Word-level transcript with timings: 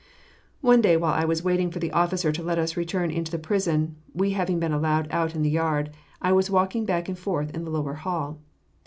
One 0.61 0.81
day 0.81 0.97
while 0.97 1.13
I 1.13 1.25
was 1.25 1.43
waiting 1.43 1.69
for 1.69 1.77
the 1.77 1.91
officer 1.91 2.31
to 2.31 2.41
let 2.41 2.57
us 2.57 2.75
return 2.75 3.11
into 3.11 3.31
the 3.31 3.37
prison, 3.37 3.97
we 4.15 4.31
having 4.31 4.59
been 4.59 4.73
allowed 4.73 5.07
out 5.11 5.35
in 5.35 5.43
the 5.43 5.49
yard, 5.51 5.91
I 6.19 6.31
was 6.31 6.49
walking 6.49 6.85
back 6.85 7.07
and 7.07 7.19
forth 7.19 7.51
in 7.53 7.65
the 7.65 7.69
lower 7.69 7.93
hall. 7.93 8.39